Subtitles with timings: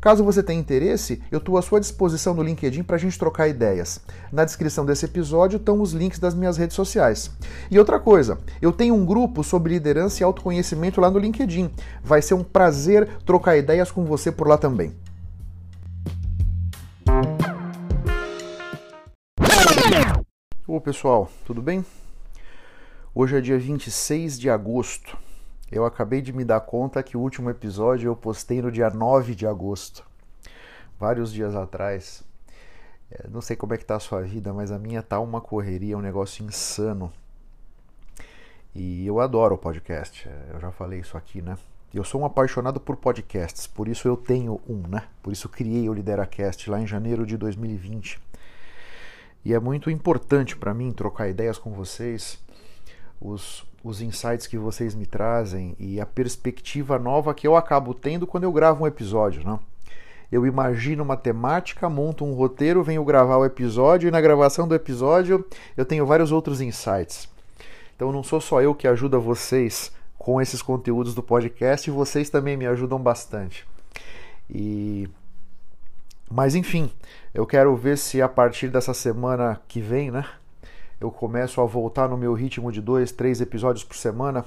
[0.00, 3.48] Caso você tenha interesse, eu estou à sua disposição no LinkedIn para a gente trocar
[3.48, 4.00] ideias.
[4.30, 7.30] Na descrição desse episódio estão os links das minhas redes sociais.
[7.70, 11.70] E outra coisa, eu tenho um grupo sobre liderança e autoconhecimento lá no LinkedIn.
[12.04, 14.94] Vai ser um prazer trocar ideias com você por lá também.
[20.68, 21.84] Ô pessoal, tudo bem?
[23.14, 25.16] Hoje é dia 26 de agosto.
[25.70, 29.34] Eu acabei de me dar conta que o último episódio eu postei no dia 9
[29.34, 30.04] de agosto,
[30.98, 32.22] vários dias atrás.
[33.10, 35.40] É, não sei como é que tá a sua vida, mas a minha tá uma
[35.40, 37.12] correria, um negócio insano.
[38.74, 41.56] E eu adoro podcast, é, eu já falei isso aqui, né?
[41.92, 45.04] Eu sou um apaixonado por podcasts, por isso eu tenho um, né?
[45.22, 48.20] Por isso criei o Lideracast lá em janeiro de 2020.
[49.44, 52.38] E é muito importante para mim trocar ideias com vocês,
[53.20, 58.26] os, os insights que vocês me trazem e a perspectiva nova que eu acabo tendo
[58.26, 59.58] quando eu gravo um episódio, né?
[60.30, 64.74] Eu imagino uma temática, monto um roteiro, venho gravar o episódio e na gravação do
[64.74, 67.28] episódio eu tenho vários outros insights.
[67.94, 72.56] Então não sou só eu que ajuda vocês com esses conteúdos do podcast, vocês também
[72.56, 73.64] me ajudam bastante.
[74.50, 75.08] E
[76.28, 76.90] mas enfim,
[77.32, 80.24] eu quero ver se a partir dessa semana que vem, né,
[81.00, 84.44] eu começo a voltar no meu ritmo de dois, três episódios por semana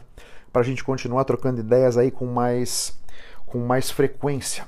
[0.51, 2.97] para a gente continuar trocando ideias aí com mais,
[3.45, 4.67] com mais frequência.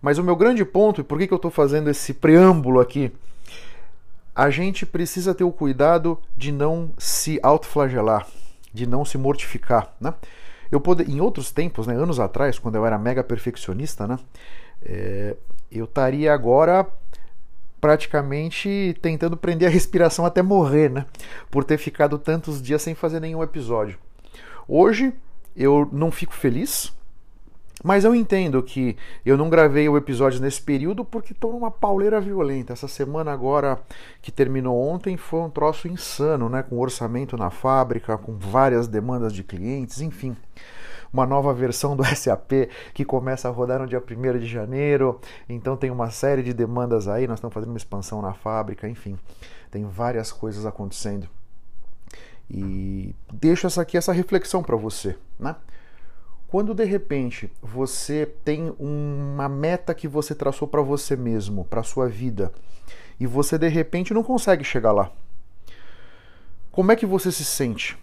[0.00, 3.12] Mas o meu grande ponto, e por que, que eu estou fazendo esse preâmbulo aqui?
[4.34, 8.26] A gente precisa ter o cuidado de não se autoflagelar,
[8.72, 10.14] de não se mortificar, né?
[10.72, 14.18] Eu pode, em outros tempos, né, anos atrás, quando eu era mega perfeccionista, né,
[14.82, 15.36] é,
[15.70, 16.86] eu estaria agora
[17.80, 21.06] praticamente tentando prender a respiração até morrer, né?
[21.50, 23.98] Por ter ficado tantos dias sem fazer nenhum episódio.
[24.68, 25.12] Hoje
[25.56, 26.92] eu não fico feliz,
[27.82, 32.20] mas eu entendo que eu não gravei o episódio nesse período porque estou numa pauleira
[32.20, 32.74] violenta.
[32.74, 33.80] Essa semana agora
[34.20, 36.62] que terminou ontem foi um troço insano, né?
[36.62, 40.36] Com orçamento na fábrica, com várias demandas de clientes, enfim
[41.12, 45.20] uma nova versão do SAP que começa a rodar no dia 1 de janeiro.
[45.48, 49.18] Então tem uma série de demandas aí, nós estamos fazendo uma expansão na fábrica, enfim,
[49.70, 51.28] tem várias coisas acontecendo.
[52.48, 55.54] E deixo essa aqui essa reflexão para você, né?
[56.48, 62.08] Quando de repente você tem uma meta que você traçou para você mesmo, para sua
[62.08, 62.52] vida,
[63.20, 65.12] e você de repente não consegue chegar lá.
[66.72, 67.96] Como é que você se sente?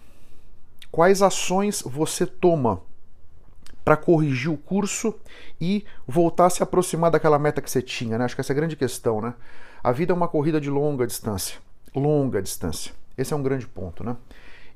[0.89, 2.81] Quais ações você toma
[3.87, 5.15] para corrigir o curso
[5.61, 8.25] e voltar a se aproximar daquela meta que você tinha, né?
[8.25, 9.33] Acho que essa é a grande questão, né?
[9.81, 11.57] A vida é uma corrida de longa distância,
[11.95, 12.91] longa distância.
[13.17, 14.17] Esse é um grande ponto, né?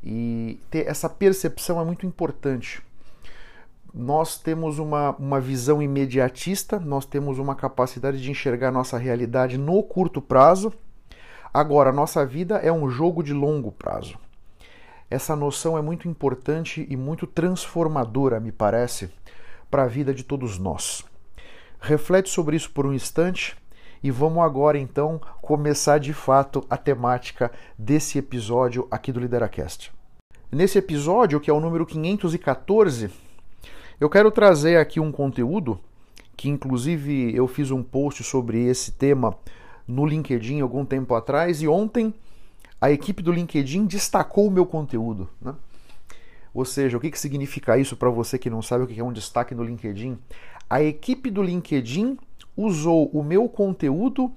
[0.02, 2.82] E ter essa percepção é muito importante.
[3.94, 9.84] Nós temos uma, uma visão imediatista, nós temos uma capacidade de enxergar nossa realidade no
[9.84, 10.72] curto prazo.
[11.54, 14.18] Agora, nossa vida é um jogo de longo prazo.
[15.12, 19.10] Essa noção é muito importante e muito transformadora, me parece,
[19.70, 21.04] para a vida de todos nós.
[21.82, 23.58] Reflete sobre isso por um instante
[24.02, 29.92] e vamos agora então começar de fato a temática desse episódio aqui do Lideracast.
[30.50, 33.12] Nesse episódio, que é o número 514,
[34.00, 35.78] eu quero trazer aqui um conteúdo
[36.38, 39.38] que inclusive eu fiz um post sobre esse tema
[39.86, 42.14] no LinkedIn algum tempo atrás e ontem
[42.82, 45.30] a equipe do LinkedIn destacou o meu conteúdo.
[45.40, 45.54] Né?
[46.52, 49.04] Ou seja, o que, que significa isso para você que não sabe o que é
[49.04, 50.18] um destaque no LinkedIn?
[50.68, 52.18] A equipe do LinkedIn
[52.58, 54.32] usou o meu conteúdo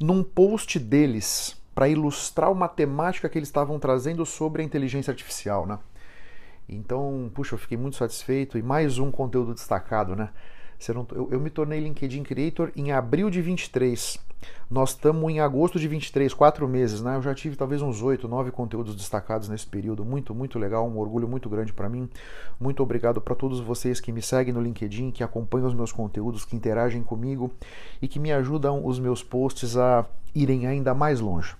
[0.00, 5.66] num post deles para ilustrar uma temática que eles estavam trazendo sobre a inteligência artificial,
[5.66, 5.78] né?
[6.68, 10.30] Então, puxa, eu fiquei muito satisfeito e mais um conteúdo destacado, né?
[10.88, 14.18] Não, eu, eu, me tornei LinkedIn Creator em abril de 23
[14.70, 17.16] Nós estamos em agosto de 23, quatro meses, né?
[17.16, 20.04] Eu já tive talvez uns oito, nove conteúdos destacados nesse período.
[20.04, 22.08] Muito, muito legal, um orgulho muito grande para mim.
[22.58, 26.44] Muito obrigado para todos vocês que me seguem no LinkedIn, que acompanham os meus conteúdos,
[26.44, 27.52] que interagem comigo
[28.00, 31.54] e que me ajudam os meus posts a irem ainda mais longe.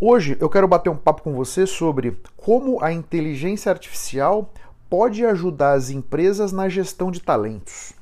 [0.00, 4.52] Hoje eu quero bater um papo com você sobre como a inteligência artificial
[4.88, 7.92] pode ajudar as empresas na gestão de talentos.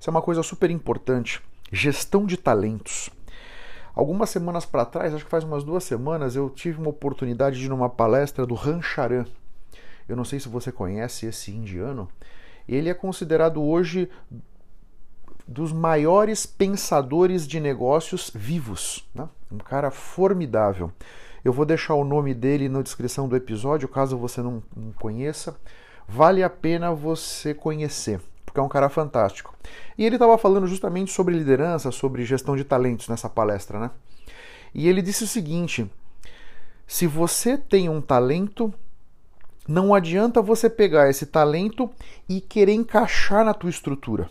[0.00, 1.42] Isso é uma coisa super importante
[1.74, 3.10] gestão de talentos.
[3.94, 7.66] Algumas semanas para trás, acho que faz umas duas semanas, eu tive uma oportunidade de
[7.66, 9.24] ir numa palestra do Rancharan.
[10.08, 12.08] Eu não sei se você conhece esse indiano.
[12.68, 14.10] Ele é considerado hoje
[15.46, 19.06] dos maiores pensadores de negócios vivos.
[19.14, 19.28] Né?
[19.50, 20.90] Um cara formidável.
[21.44, 25.56] Eu vou deixar o nome dele na descrição do episódio, caso você não, não conheça.
[26.08, 28.20] Vale a pena você conhecer
[28.54, 29.52] porque é um cara fantástico.
[29.98, 33.90] E ele estava falando justamente sobre liderança, sobre gestão de talentos nessa palestra, né?
[34.72, 35.90] E ele disse o seguinte:
[36.86, 38.72] se você tem um talento,
[39.66, 41.90] não adianta você pegar esse talento
[42.28, 44.30] e querer encaixar na tua estrutura.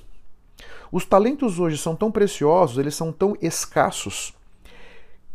[0.89, 4.33] Os talentos hoje são tão preciosos, eles são tão escassos.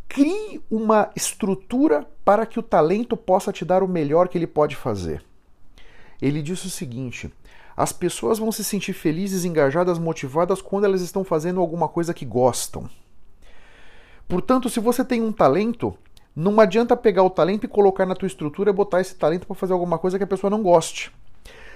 [0.08, 4.75] Crie uma estrutura para que o talento possa te dar o melhor que ele pode
[4.75, 5.23] fazer.
[6.23, 7.31] Ele disse o seguinte:
[7.79, 12.25] as pessoas vão se sentir felizes, engajadas, motivadas quando elas estão fazendo alguma coisa que
[12.25, 12.91] gostam.
[14.27, 15.97] Portanto, se você tem um talento,
[16.35, 19.55] não adianta pegar o talento e colocar na tua estrutura e botar esse talento para
[19.55, 21.13] fazer alguma coisa que a pessoa não goste.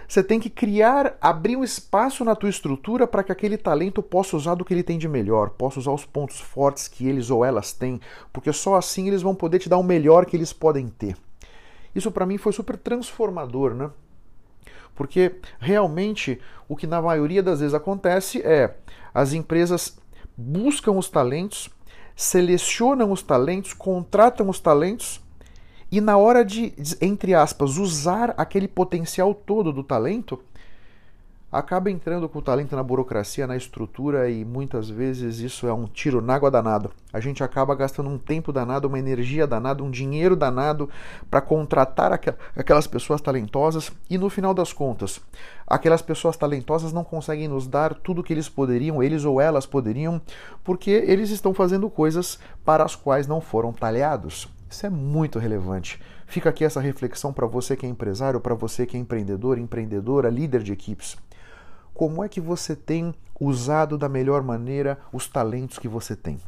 [0.09, 4.37] Você tem que criar, abrir um espaço na tua estrutura para que aquele talento possa
[4.37, 7.45] usar do que ele tem de melhor, possa usar os pontos fortes que eles ou
[7.45, 8.01] elas têm,
[8.33, 11.17] porque só assim eles vão poder te dar o melhor que eles podem ter.
[11.95, 13.89] Isso para mim foi super transformador, né?
[14.94, 18.75] Porque realmente o que na maioria das vezes acontece é
[19.15, 19.99] as empresas
[20.37, 21.71] buscam os talentos,
[22.15, 25.21] selecionam os talentos, contratam os talentos
[25.91, 26.73] e na hora de,
[27.03, 30.41] entre aspas, usar aquele potencial todo do talento,
[31.53, 35.85] acaba entrando com o talento na burocracia, na estrutura e muitas vezes isso é um
[35.85, 36.91] tiro na água danado.
[37.13, 40.89] A gente acaba gastando um tempo danado, uma energia danada, um dinheiro danado
[41.31, 42.11] para contratar
[42.57, 45.21] aquelas pessoas talentosas e no final das contas,
[45.67, 50.23] aquelas pessoas talentosas não conseguem nos dar tudo que eles poderiam, eles ou elas poderiam,
[50.65, 54.49] porque eles estão fazendo coisas para as quais não foram talhados.
[54.71, 56.01] Isso é muito relevante.
[56.27, 60.31] Fica aqui essa reflexão para você que é empresário, para você que é empreendedor, empreendedora,
[60.31, 61.19] líder de equipes
[61.93, 66.39] como é que você tem usado da melhor maneira os talentos que você tem.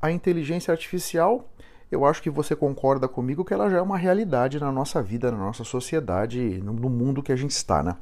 [0.00, 1.48] A inteligência artificial,
[1.90, 5.30] eu acho que você concorda comigo que ela já é uma realidade na nossa vida,
[5.30, 7.96] na nossa sociedade, no mundo que a gente está, né?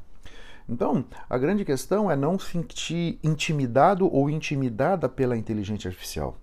[0.68, 6.36] Então, a grande questão é não se sentir intimidado ou intimidada pela inteligência artificial,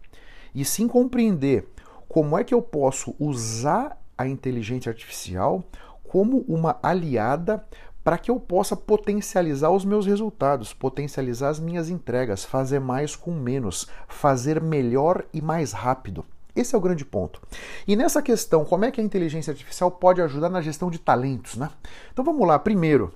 [0.54, 1.66] e sim compreender
[2.10, 5.64] como é que eu posso usar a inteligência artificial
[6.04, 7.64] como uma aliada
[8.08, 13.32] para que eu possa potencializar os meus resultados, potencializar as minhas entregas, fazer mais com
[13.32, 16.24] menos, fazer melhor e mais rápido.
[16.56, 17.42] Esse é o grande ponto.
[17.86, 21.58] E nessa questão, como é que a inteligência artificial pode ajudar na gestão de talentos,
[21.58, 21.70] né?
[22.14, 23.14] Então vamos lá, primeiro,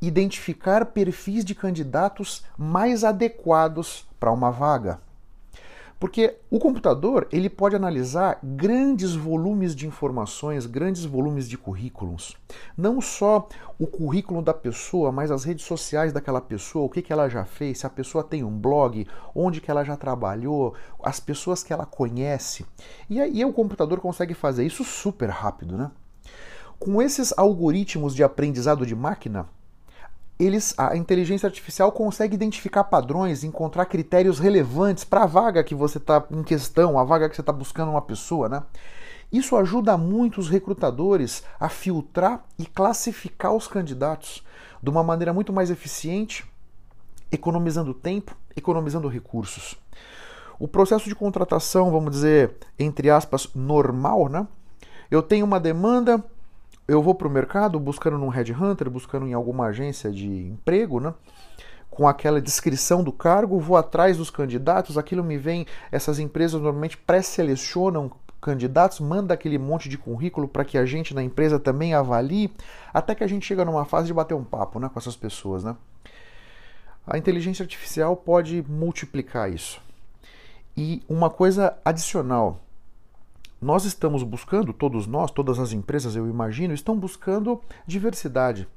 [0.00, 4.98] identificar perfis de candidatos mais adequados para uma vaga.
[5.98, 12.36] Porque o computador ele pode analisar grandes volumes de informações, grandes volumes de currículos.
[12.76, 13.48] Não só
[13.78, 17.46] o currículo da pessoa, mas as redes sociais daquela pessoa, o que, que ela já
[17.46, 21.72] fez, se a pessoa tem um blog, onde que ela já trabalhou, as pessoas que
[21.72, 22.66] ela conhece.
[23.08, 25.90] E aí o computador consegue fazer isso super rápido, né?
[26.78, 29.48] Com esses algoritmos de aprendizado de máquina,
[30.38, 35.98] eles, a inteligência artificial consegue identificar padrões, encontrar critérios relevantes para a vaga que você
[35.98, 38.62] está em questão, a vaga que você está buscando uma pessoa, né?
[39.32, 44.44] Isso ajuda muito os recrutadores a filtrar e classificar os candidatos
[44.82, 46.44] de uma maneira muito mais eficiente,
[47.32, 49.76] economizando tempo, economizando recursos.
[50.58, 54.46] O processo de contratação, vamos dizer, entre aspas, normal, né?
[55.10, 56.22] Eu tenho uma demanda,
[56.88, 61.12] eu vou para o mercado buscando num headhunter, buscando em alguma agência de emprego, né?
[61.90, 65.66] Com aquela descrição do cargo, vou atrás dos candidatos, aquilo me vem.
[65.90, 71.22] Essas empresas normalmente pré-selecionam candidatos, manda aquele monte de currículo para que a gente na
[71.22, 72.52] empresa também avalie,
[72.92, 75.64] até que a gente chega numa fase de bater um papo né, com essas pessoas.
[75.64, 75.74] Né?
[77.06, 79.80] A inteligência artificial pode multiplicar isso.
[80.76, 82.60] E uma coisa adicional,
[83.60, 88.68] nós estamos buscando, todos nós, todas as empresas, eu imagino, estão buscando diversidade.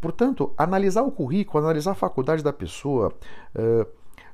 [0.00, 3.12] Portanto, analisar o currículo, analisar a faculdade da pessoa,
[3.54, 3.86] uh,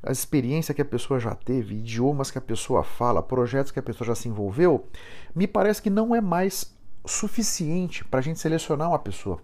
[0.03, 3.83] a experiência que a pessoa já teve, idiomas que a pessoa fala, projetos que a
[3.83, 4.87] pessoa já se envolveu,
[5.35, 6.75] me parece que não é mais
[7.07, 9.39] suficiente para a gente selecionar uma pessoa.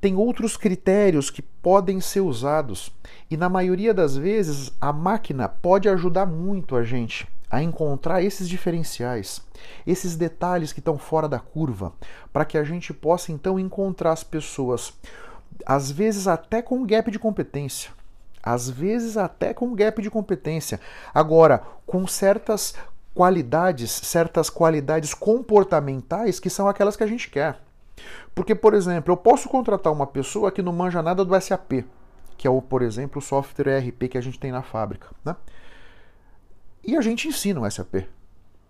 [0.00, 2.92] Tem outros critérios que podem ser usados
[3.30, 8.48] e, na maioria das vezes, a máquina pode ajudar muito a gente a encontrar esses
[8.48, 9.40] diferenciais,
[9.86, 11.92] esses detalhes que estão fora da curva,
[12.32, 14.92] para que a gente possa então encontrar as pessoas,
[15.64, 17.90] às vezes até com gap de competência,
[18.42, 20.80] às vezes até com gap de competência,
[21.14, 22.74] agora com certas
[23.14, 27.58] qualidades, certas qualidades comportamentais que são aquelas que a gente quer.
[28.34, 31.84] Porque, por exemplo, eu posso contratar uma pessoa que não manja nada do SAP,
[32.36, 35.34] que é, o, por exemplo, o software ERP que a gente tem na fábrica, né?
[36.86, 38.06] E a gente ensina o SAP.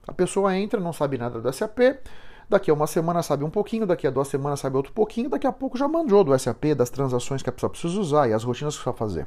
[0.06, 1.78] A pessoa entra, não sabe nada do SAP,
[2.48, 5.46] daqui a uma semana sabe um pouquinho, daqui a duas semanas sabe outro pouquinho, daqui
[5.46, 8.44] a pouco já manjou do SAP, das transações que a pessoa precisa usar e as
[8.44, 9.26] rotinas que precisa fazer.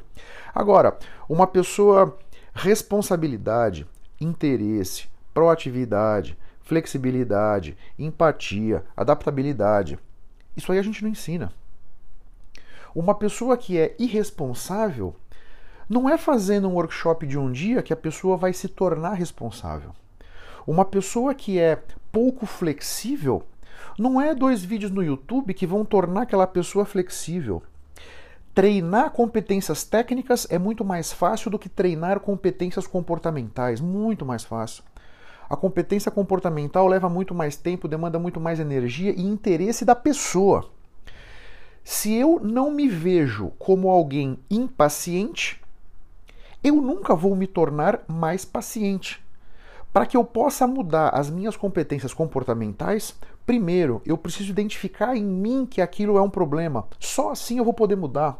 [0.56, 2.18] Agora, uma pessoa
[2.54, 3.86] responsabilidade,
[4.20, 10.00] interesse, proatividade, flexibilidade, empatia, adaptabilidade.
[10.56, 11.52] Isso aí a gente não ensina.
[12.94, 15.16] Uma pessoa que é irresponsável
[15.90, 19.92] não é fazendo um workshop de um dia que a pessoa vai se tornar responsável.
[20.68, 21.82] Uma pessoa que é
[22.12, 23.44] pouco flexível
[23.98, 27.64] não é dois vídeos no YouTube que vão tornar aquela pessoa flexível.
[28.54, 34.84] Treinar competências técnicas é muito mais fácil do que treinar competências comportamentais, muito mais fácil.
[35.50, 40.70] A competência comportamental leva muito mais tempo, demanda muito mais energia e interesse da pessoa.
[41.84, 45.60] Se eu não me vejo como alguém impaciente,
[46.64, 49.24] eu nunca vou me tornar mais paciente.
[49.92, 55.66] Para que eu possa mudar as minhas competências comportamentais, primeiro eu preciso identificar em mim
[55.66, 56.86] que aquilo é um problema.
[57.00, 58.38] Só assim eu vou poder mudar.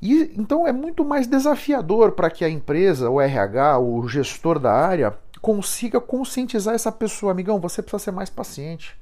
[0.00, 4.72] E então é muito mais desafiador para que a empresa, o RH, o gestor da
[4.72, 8.96] área consiga conscientizar essa pessoa, amigão, você precisa ser mais paciente.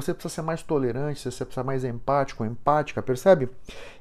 [0.00, 3.48] Você precisa ser mais tolerante, você precisa ser mais empático, empática, percebe?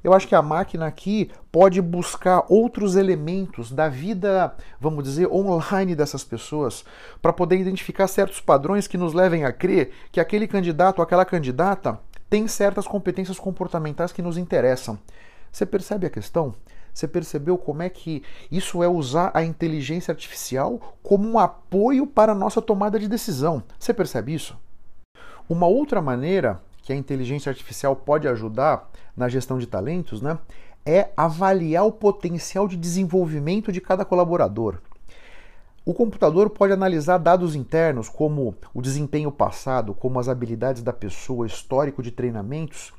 [0.03, 5.95] Eu acho que a máquina aqui pode buscar outros elementos da vida, vamos dizer, online
[5.95, 6.83] dessas pessoas,
[7.21, 11.25] para poder identificar certos padrões que nos levem a crer que aquele candidato ou aquela
[11.25, 11.99] candidata
[12.29, 14.99] tem certas competências comportamentais que nos interessam.
[15.51, 16.53] Você percebe a questão?
[16.93, 22.31] Você percebeu como é que isso é usar a inteligência artificial como um apoio para
[22.31, 23.61] a nossa tomada de decisão?
[23.77, 24.57] Você percebe isso?
[25.47, 30.37] Uma outra maneira que a inteligência artificial pode ajudar na gestão de talentos né,
[30.85, 34.79] é avaliar o potencial de desenvolvimento de cada colaborador.
[35.85, 41.45] O computador pode analisar dados internos, como o desempenho passado, como as habilidades da pessoa,
[41.45, 42.91] histórico de treinamentos,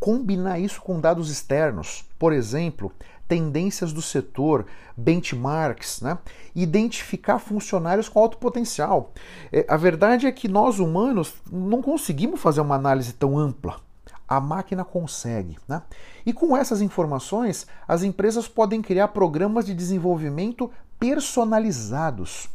[0.00, 2.90] combinar isso com dados externos, por exemplo,
[3.28, 6.18] tendências do setor, benchmarks, né?
[6.54, 9.12] identificar funcionários com alto potencial.
[9.52, 13.80] É, a verdade é que nós humanos não conseguimos fazer uma análise tão ampla.
[14.28, 15.58] A máquina consegue.
[15.68, 15.82] Né?
[16.24, 22.48] E com essas informações, as empresas podem criar programas de desenvolvimento personalizados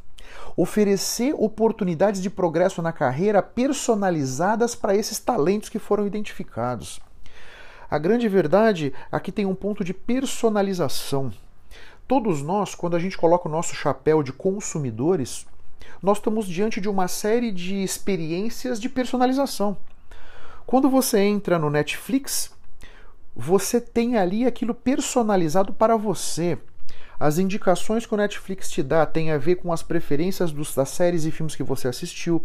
[0.55, 6.99] oferecer oportunidades de progresso na carreira personalizadas para esses talentos que foram identificados.
[7.89, 11.31] A grande verdade aqui tem um ponto de personalização.
[12.07, 15.45] Todos nós, quando a gente coloca o nosso chapéu de consumidores,
[16.01, 19.77] nós estamos diante de uma série de experiências de personalização.
[20.65, 22.51] Quando você entra no Netflix,
[23.35, 26.57] você tem ali aquilo personalizado para você.
[27.19, 30.89] As indicações que o Netflix te dá têm a ver com as preferências dos, das
[30.89, 32.43] séries e filmes que você assistiu.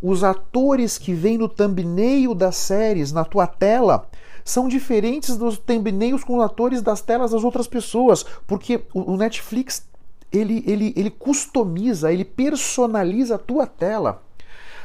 [0.00, 4.08] Os atores que vêm no thumbnail das séries, na tua tela,
[4.48, 9.86] são diferentes dos thumbnails com atores das telas das outras pessoas, porque o Netflix
[10.32, 14.22] ele, ele, ele customiza, ele personaliza a tua tela.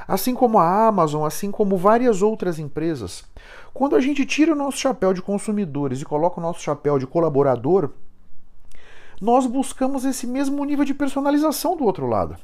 [0.06, 3.24] Assim como a Amazon, assim como várias outras empresas.
[3.74, 7.08] Quando a gente tira o nosso chapéu de consumidores e coloca o nosso chapéu de
[7.08, 7.92] colaborador,
[9.22, 12.36] nós buscamos esse mesmo nível de personalização do outro lado.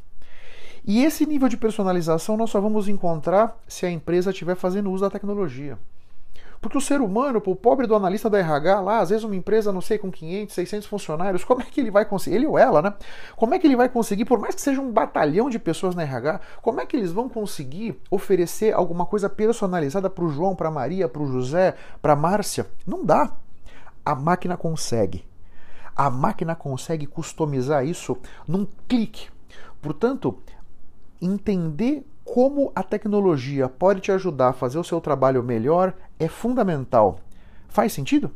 [0.87, 5.03] E esse nível de personalização nós só vamos encontrar se a empresa estiver fazendo uso
[5.03, 5.77] da tecnologia.
[6.61, 9.71] Porque o ser humano, o pobre do analista da RH lá, às vezes uma empresa,
[9.71, 12.81] não sei, com 500, 600 funcionários, como é que ele vai conseguir, ele ou ela,
[12.81, 12.93] né?
[13.35, 16.03] Como é que ele vai conseguir, por mais que seja um batalhão de pessoas na
[16.03, 20.69] RH, como é que eles vão conseguir oferecer alguma coisa personalizada para o João, para
[20.69, 22.67] Maria, para o José, para Márcia?
[22.85, 23.31] Não dá.
[24.05, 25.25] A máquina consegue.
[25.95, 29.29] A máquina consegue customizar isso num clique.
[29.81, 30.37] Portanto,
[31.21, 37.19] entender como a tecnologia pode te ajudar a fazer o seu trabalho melhor é fundamental.
[37.67, 38.31] Faz sentido?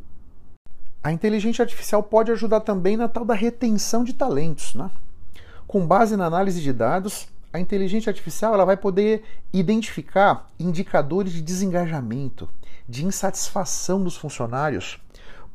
[1.04, 4.74] a inteligência artificial pode ajudar também na tal da retenção de talentos.
[4.74, 4.90] Né?
[5.68, 9.22] Com base na análise de dados, a inteligência artificial ela vai poder
[9.52, 12.50] identificar indicadores de desengajamento,
[12.88, 14.98] de insatisfação dos funcionários,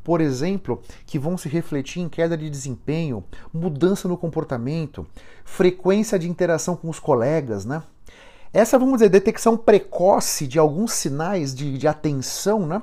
[0.03, 5.05] por exemplo, que vão se refletir em queda de desempenho, mudança no comportamento,
[5.43, 7.83] frequência de interação com os colegas, né?
[8.51, 12.81] Essa, vamos dizer, detecção precoce de alguns sinais de, de atenção, né?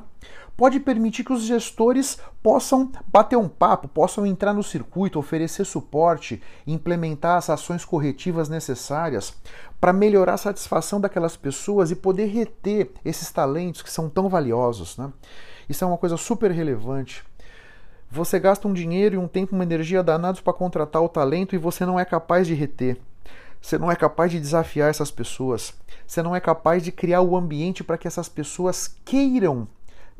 [0.56, 6.42] pode permitir que os gestores possam bater um papo, possam entrar no circuito, oferecer suporte,
[6.66, 9.34] implementar as ações corretivas necessárias
[9.78, 14.96] para melhorar a satisfação daquelas pessoas e poder reter esses talentos que são tão valiosos.
[14.96, 15.12] Né?
[15.68, 17.22] Isso é uma coisa super relevante.
[18.10, 21.58] Você gasta um dinheiro e um tempo, uma energia danados para contratar o talento e
[21.58, 22.98] você não é capaz de reter.
[23.66, 25.74] Você não é capaz de desafiar essas pessoas.
[26.06, 29.66] Você não é capaz de criar o ambiente para que essas pessoas queiram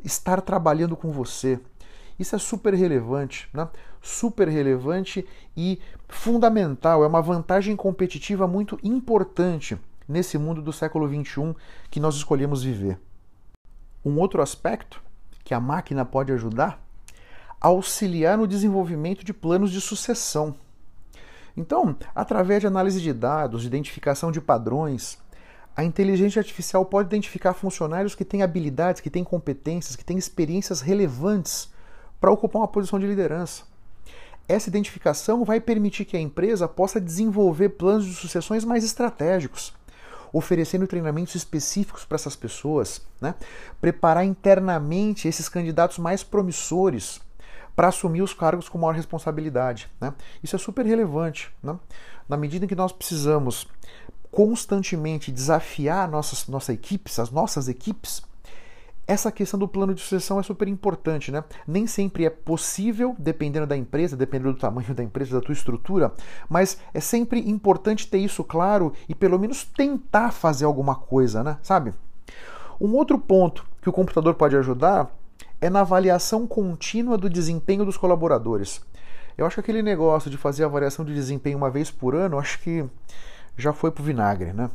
[0.03, 1.57] estar trabalhando com você.
[2.19, 3.69] Isso é super relevante, né?
[4.01, 5.25] super relevante
[5.55, 11.55] e fundamental, é uma vantagem competitiva muito importante nesse mundo do século XXI
[11.89, 12.99] que nós escolhemos viver.
[14.03, 15.01] Um outro aspecto
[15.45, 16.85] que a máquina pode ajudar,
[17.61, 20.53] auxiliar no desenvolvimento de planos de sucessão.
[21.57, 25.17] Então, através de análise de dados, identificação de padrões,
[25.75, 30.81] a inteligência artificial pode identificar funcionários que têm habilidades, que têm competências, que têm experiências
[30.81, 31.71] relevantes
[32.21, 33.63] para ocupar uma posição de liderança.
[34.47, 39.73] Essa identificação vai permitir que a empresa possa desenvolver planos de sucessões mais estratégicos,
[40.31, 43.33] oferecendo treinamentos específicos para essas pessoas, né?
[43.81, 47.19] preparar internamente esses candidatos mais promissores
[47.77, 49.87] para assumir os cargos com maior responsabilidade.
[50.01, 50.11] Né?
[50.41, 51.53] Isso é super relevante.
[51.61, 51.77] Né?
[52.27, 53.67] Na medida em que nós precisamos
[54.31, 58.23] constantemente desafiar nossas, nossas equipes, as nossas equipes,
[59.05, 61.41] essa questão do plano de sucessão é super importante, né?
[61.65, 66.11] Nem sempre é possível, dependendo da empresa, dependendo do tamanho da empresa, da tua estrutura,
[66.49, 71.57] mas é sempre importante ter isso claro e pelo menos tentar fazer alguma coisa, né?
[71.63, 71.93] Sabe?
[72.81, 75.09] Um outro ponto que o computador pode ajudar
[75.59, 78.81] é na avaliação contínua do desempenho dos colaboradores.
[79.37, 82.59] Eu acho que aquele negócio de fazer avaliação de desempenho uma vez por ano, acho
[82.59, 82.85] que
[83.55, 84.69] já foi pro vinagre, né?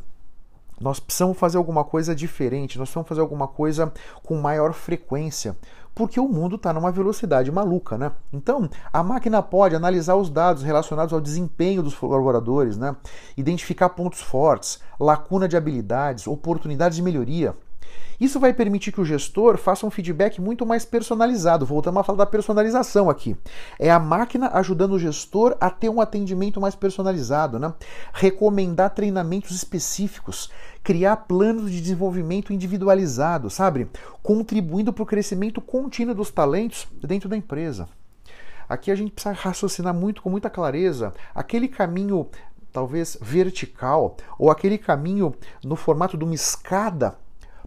[0.79, 3.91] Nós precisamos fazer alguma coisa diferente, nós precisamos fazer alguma coisa
[4.23, 5.55] com maior frequência,
[5.95, 8.11] porque o mundo está numa velocidade maluca, né?
[8.31, 12.95] Então, a máquina pode analisar os dados relacionados ao desempenho dos colaboradores, né?
[13.37, 17.55] Identificar pontos fortes, lacuna de habilidades, oportunidades de melhoria.
[18.19, 21.65] Isso vai permitir que o gestor faça um feedback muito mais personalizado.
[21.65, 23.35] Voltamos a falar da personalização aqui.
[23.79, 27.73] É a máquina ajudando o gestor a ter um atendimento mais personalizado, né?
[28.13, 30.49] recomendar treinamentos específicos,
[30.83, 33.89] criar planos de desenvolvimento individualizado, sabe?
[34.21, 37.87] Contribuindo para o crescimento contínuo dos talentos dentro da empresa.
[38.69, 42.27] Aqui a gente precisa raciocinar muito com muita clareza aquele caminho
[42.71, 47.15] talvez vertical ou aquele caminho no formato de uma escada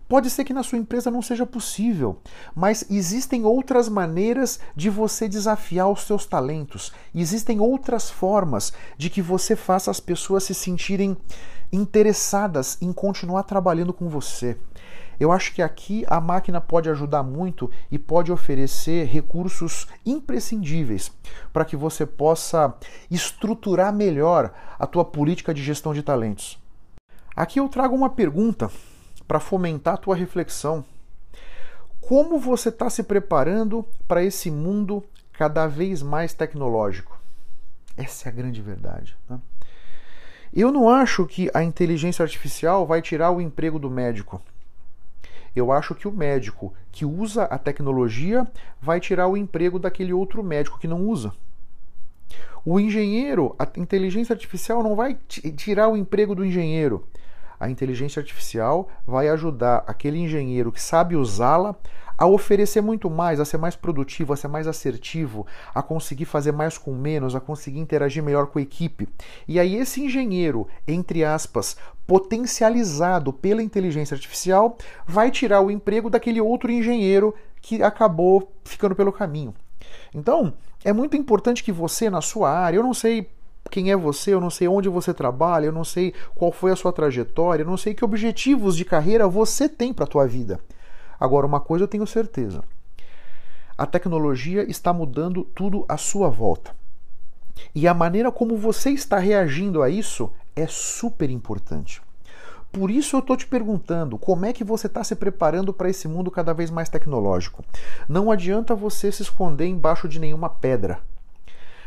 [0.08, 2.20] Pode ser que na sua empresa não seja possível,
[2.54, 6.92] mas existem outras maneiras de você desafiar os seus talentos.
[7.12, 11.16] Existem outras formas de que você faça as pessoas se sentirem
[11.72, 14.56] interessadas em continuar trabalhando com você.
[15.18, 21.10] Eu acho que aqui a máquina pode ajudar muito e pode oferecer recursos imprescindíveis
[21.52, 22.74] para que você possa
[23.10, 26.58] estruturar melhor a tua política de gestão de talentos.
[27.34, 28.70] Aqui eu trago uma pergunta
[29.26, 30.84] para fomentar a tua reflexão.
[32.00, 37.20] Como você está se preparando para esse mundo cada vez mais tecnológico?
[37.96, 39.16] Essa é a grande verdade.
[39.28, 39.40] Né?
[40.54, 44.40] Eu não acho que a inteligência artificial vai tirar o emprego do médico.
[45.54, 48.46] Eu acho que o médico que usa a tecnologia
[48.80, 51.32] vai tirar o emprego daquele outro médico que não usa.
[52.64, 55.14] O engenheiro, a inteligência artificial não vai
[55.56, 57.06] tirar o emprego do engenheiro
[57.58, 61.76] a inteligência artificial vai ajudar aquele engenheiro que sabe usá-la
[62.18, 66.52] a oferecer muito mais, a ser mais produtivo, a ser mais assertivo, a conseguir fazer
[66.52, 69.08] mais com menos, a conseguir interagir melhor com a equipe.
[69.46, 76.40] E aí esse engenheiro, entre aspas, potencializado pela inteligência artificial, vai tirar o emprego daquele
[76.40, 79.54] outro engenheiro que acabou ficando pelo caminho.
[80.14, 83.28] Então, é muito importante que você, na sua área, eu não sei
[83.70, 86.76] quem é você, eu não sei onde você trabalha, eu não sei qual foi a
[86.76, 90.60] sua trajetória, eu não sei que objetivos de carreira você tem para a tua vida.
[91.18, 92.62] Agora, uma coisa eu tenho certeza.
[93.76, 96.74] A tecnologia está mudando tudo à sua volta.
[97.74, 102.02] E a maneira como você está reagindo a isso é super importante.
[102.72, 106.06] Por isso eu estou te perguntando, como é que você está se preparando para esse
[106.06, 107.64] mundo cada vez mais tecnológico?
[108.08, 111.00] Não adianta você se esconder embaixo de nenhuma pedra.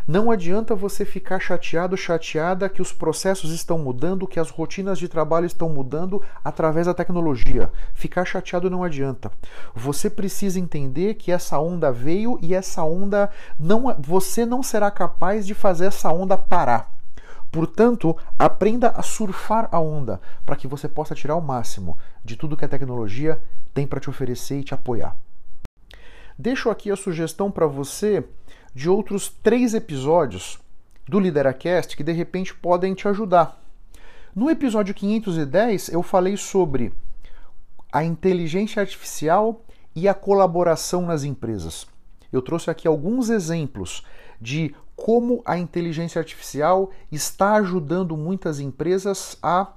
[0.10, 5.08] Não adianta você ficar chateado, chateada que os processos estão mudando, que as rotinas de
[5.08, 7.72] trabalho estão mudando através da tecnologia.
[7.94, 9.32] Ficar chateado não adianta.
[9.76, 15.46] Você precisa entender que essa onda veio e essa onda não você não será capaz
[15.46, 16.92] de fazer essa onda parar.
[17.52, 21.96] Portanto, aprenda a surfar a onda para que você possa tirar o máximo
[22.26, 23.40] de tudo que a tecnologia
[23.76, 25.16] tem para te oferecer e te apoiar.
[26.36, 28.24] Deixo aqui a sugestão para você
[28.74, 30.60] de outros três episódios
[31.08, 33.60] do Lideracast que de repente podem te ajudar.
[34.36, 36.94] No episódio 510, eu falei sobre
[37.92, 39.62] a inteligência artificial
[39.96, 41.88] e a colaboração nas empresas.
[42.32, 44.06] Eu trouxe aqui alguns exemplos
[44.40, 49.74] de como a inteligência artificial está ajudando muitas empresas a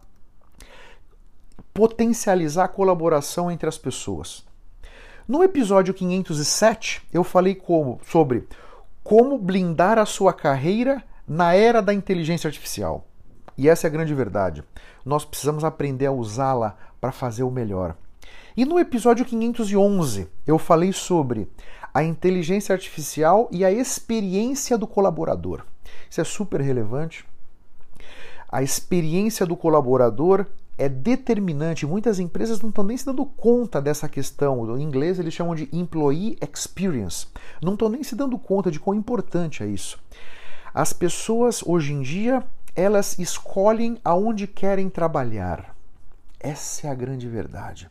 [1.73, 4.45] potencializar a colaboração entre as pessoas.
[5.27, 8.47] No episódio 507, eu falei como, sobre
[9.03, 13.07] como blindar a sua carreira na era da inteligência artificial.
[13.57, 14.65] E essa é a grande verdade.
[15.05, 17.97] Nós precisamos aprender a usá-la para fazer o melhor.
[18.57, 21.49] E no episódio 511, eu falei sobre
[21.93, 25.65] a inteligência artificial e a experiência do colaborador.
[26.09, 27.25] Isso é super relevante.
[28.49, 31.87] A experiência do colaborador é determinante.
[31.87, 34.79] Muitas empresas não estão nem se dando conta dessa questão.
[34.79, 37.27] Em inglês eles chamam de employee experience.
[37.63, 39.99] Não estão nem se dando conta de quão importante é isso.
[40.75, 42.43] As pessoas hoje em dia
[42.75, 45.77] elas escolhem aonde querem trabalhar.
[46.41, 47.91] Essa é a grande verdade.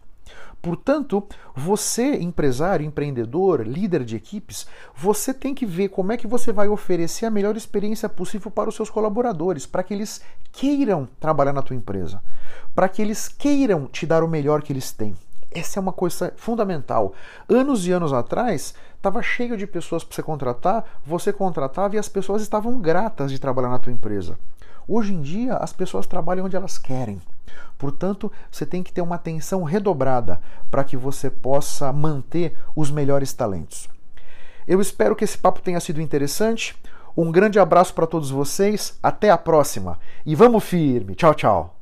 [0.62, 6.52] Portanto, você, empresário, empreendedor, líder de equipes, você tem que ver como é que você
[6.52, 11.54] vai oferecer a melhor experiência possível para os seus colaboradores, para que eles queiram trabalhar
[11.54, 12.22] na tua empresa,
[12.74, 15.16] para que eles queiram te dar o melhor que eles têm.
[15.52, 17.14] Essa é uma coisa fundamental.
[17.50, 22.08] Anos e anos atrás, estava cheio de pessoas para você contratar, você contratava e as
[22.08, 24.38] pessoas estavam gratas de trabalhar na tua empresa.
[24.88, 27.22] Hoje em dia, as pessoas trabalham onde elas querem.
[27.78, 33.34] Portanto, você tem que ter uma atenção redobrada para que você possa manter os melhores
[33.34, 33.90] talentos.
[34.68, 36.76] Eu espero que esse papo tenha sido interessante.
[37.18, 38.98] Um grande abraço para todos vocês.
[39.02, 40.00] Até a próxima.
[40.26, 41.16] E vamos firme.
[41.16, 41.81] Tchau, tchau.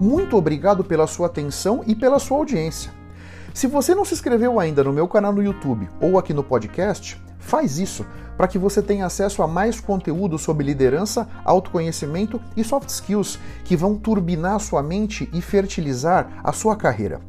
[0.00, 2.90] Muito obrigado pela sua atenção e pela sua audiência.
[3.52, 7.20] Se você não se inscreveu ainda no meu canal no YouTube ou aqui no podcast,
[7.38, 12.88] faz isso para que você tenha acesso a mais conteúdo sobre liderança, autoconhecimento e soft
[12.88, 17.20] skills que vão turbinar sua mente e fertilizar a sua carreira.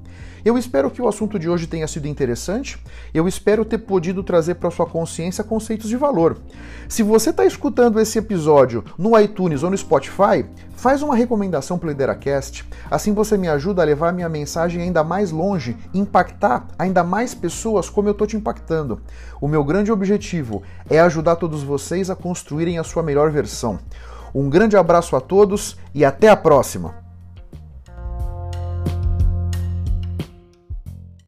[0.43, 2.81] Eu espero que o assunto de hoje tenha sido interessante.
[3.13, 6.37] Eu espero ter podido trazer para sua consciência conceitos de valor.
[6.89, 11.87] Se você está escutando esse episódio no iTunes ou no Spotify, faz uma recomendação para
[11.87, 12.67] o Lideracast.
[12.89, 17.89] Assim você me ajuda a levar minha mensagem ainda mais longe, impactar ainda mais pessoas
[17.89, 19.01] como eu estou te impactando.
[19.39, 23.79] O meu grande objetivo é ajudar todos vocês a construírem a sua melhor versão.
[24.33, 27.00] Um grande abraço a todos e até a próxima!